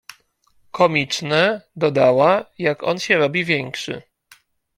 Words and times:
—Komiczne— 0.77 1.61
dodała 1.75 2.45
—jak 2.57 2.83
on 2.83 2.99
się 2.99 3.17
robi 3.17 3.45
większy. 3.45 4.01